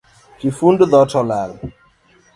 Kifund 0.39 0.81
dhot 0.93 1.13
olal 1.21 1.51